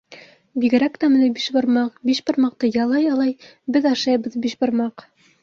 Бигерәк 0.61 0.95
тәмле 1.03 1.27
бишбармаҡ, 1.35 1.99
Биш 2.11 2.21
бармаҡты 2.31 2.71
ялай-ялай 2.79 3.37
Беҙ 3.77 3.87
ашайбыҙ 3.93 4.41
бишбармаҡ! 4.49 5.07